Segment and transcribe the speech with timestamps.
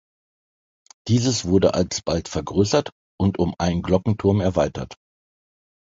[1.09, 4.95] Dieses wurde alsbald vergrößert und um einen Glockenturm erweitert.